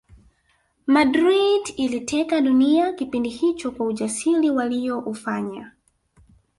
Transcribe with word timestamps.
Madrid 0.87 1.69
iliteka 1.77 2.41
dunia 2.41 2.93
kipindi 2.93 3.29
hicho 3.29 3.71
kwa 3.71 3.85
usajiri 3.85 4.49
waliyoufanya 4.49 5.71